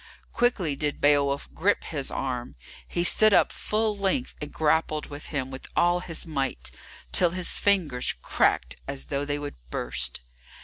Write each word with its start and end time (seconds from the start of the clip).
Quickly 0.31 0.75
did 0.75 0.99
Beowulf 0.99 1.47
grip 1.53 1.83
his 1.83 2.09
arm; 2.09 2.55
he 2.87 3.03
stood 3.03 3.35
up 3.35 3.51
full 3.51 3.95
length 3.95 4.33
and 4.41 4.51
grappled 4.51 5.05
with 5.11 5.27
him 5.27 5.51
with 5.51 5.67
all 5.75 5.99
his 5.99 6.25
might, 6.25 6.71
till 7.11 7.29
his 7.29 7.59
fingers 7.59 8.15
cracked 8.23 8.77
as 8.87 9.05
though 9.13 9.25
they 9.25 9.37
would 9.37 9.57
burst. 9.69 10.21